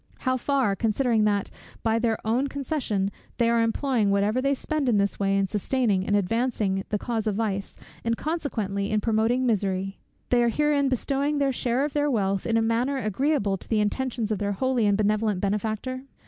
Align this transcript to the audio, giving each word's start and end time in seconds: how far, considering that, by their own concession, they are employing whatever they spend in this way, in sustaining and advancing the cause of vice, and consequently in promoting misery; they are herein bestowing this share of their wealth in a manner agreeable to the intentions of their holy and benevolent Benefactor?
how 0.21 0.35
far, 0.35 0.75
considering 0.75 1.25
that, 1.25 1.51
by 1.83 1.99
their 1.99 2.17
own 2.25 2.47
concession, 2.47 3.11
they 3.37 3.47
are 3.47 3.61
employing 3.61 4.09
whatever 4.09 4.41
they 4.41 4.55
spend 4.55 4.89
in 4.89 4.97
this 4.97 5.19
way, 5.19 5.37
in 5.37 5.45
sustaining 5.45 6.07
and 6.07 6.15
advancing 6.15 6.83
the 6.89 6.97
cause 6.97 7.27
of 7.27 7.35
vice, 7.35 7.77
and 8.03 8.17
consequently 8.17 8.89
in 8.89 8.99
promoting 8.99 9.45
misery; 9.45 9.99
they 10.29 10.41
are 10.41 10.49
herein 10.49 10.89
bestowing 10.89 11.37
this 11.37 11.53
share 11.55 11.85
of 11.85 11.93
their 11.93 12.09
wealth 12.09 12.47
in 12.47 12.57
a 12.57 12.63
manner 12.63 12.97
agreeable 12.97 13.57
to 13.57 13.69
the 13.69 13.79
intentions 13.79 14.31
of 14.31 14.39
their 14.39 14.53
holy 14.53 14.87
and 14.87 14.97
benevolent 14.97 15.39
Benefactor? 15.39 16.01